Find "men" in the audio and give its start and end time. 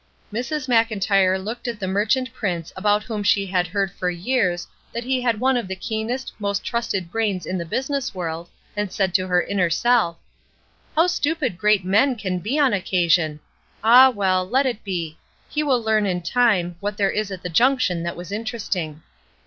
11.85-12.15